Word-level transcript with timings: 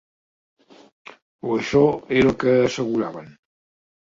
O 1.49 1.53
això 1.57 1.83
era 2.15 2.33
el 2.33 2.35
que 2.45 2.57
asseguraven. 2.63 3.29